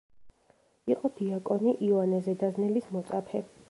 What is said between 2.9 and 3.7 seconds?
მოწაფე.